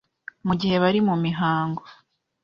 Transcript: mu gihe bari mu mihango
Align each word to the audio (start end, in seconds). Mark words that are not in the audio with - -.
mu 0.47 0.53
gihe 0.59 0.75
bari 0.83 0.99
mu 1.07 1.15
mihango 1.23 1.83